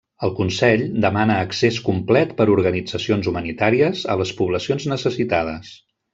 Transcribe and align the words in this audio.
El 0.27 0.31
Consell 0.37 0.85
demana 1.03 1.35
accés 1.47 1.77
complet 1.89 2.33
per 2.39 2.47
organitzacions 2.55 3.29
humanitàries 3.33 4.03
a 4.15 4.17
les 4.23 4.33
poblacions 4.41 4.89
necessitades. 4.97 5.71